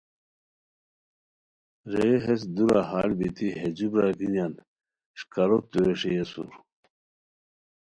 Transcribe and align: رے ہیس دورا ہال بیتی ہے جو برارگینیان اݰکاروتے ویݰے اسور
رے 1.91 2.07
ہیس 2.23 2.41
دورا 2.55 2.81
ہال 2.89 3.09
بیتی 3.17 3.47
ہے 3.57 3.67
جو 3.77 3.87
برارگینیان 3.93 4.53
اݰکاروتے 5.17 5.79
ویݰے 5.85 6.11
اسور 6.21 6.51